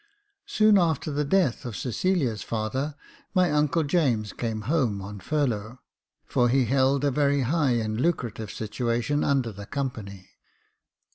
[0.47, 2.95] Soon after the death of Cecilia's father,
[3.35, 5.79] my uncle James came home on furlough,
[6.25, 10.31] for he held a very high and lucrative situation under the Company.